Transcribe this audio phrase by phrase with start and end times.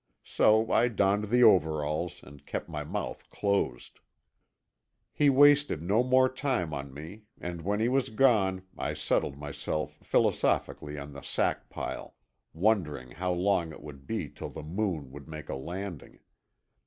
[0.23, 3.99] So I donned the overalls and kept my mouth closed.
[5.13, 9.99] He wasted no more time on me, and when he was gone I settled myself
[10.01, 12.15] philosophically on the sack pile,
[12.51, 16.17] wondering how long it would be till the Moon would make a landing.